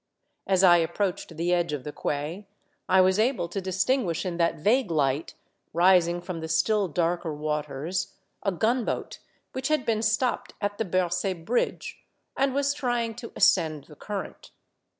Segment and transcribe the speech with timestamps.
[0.47, 2.47] As I approached the edge of the quay,
[2.89, 5.35] I was able to distinguish in that vague light,
[5.73, 9.19] rising from the still darker waters, a gunboat
[9.51, 11.99] which had been stopped at the Bercy bridge,
[12.35, 14.49] and was trying to ascend the current.